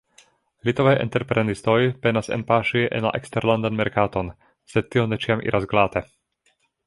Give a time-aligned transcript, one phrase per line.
[0.67, 4.33] Litovaj entreprenistoj penas enpaŝi en la eksterlandan merkaton,
[4.75, 6.05] sed tio ne ĉiam iras glate.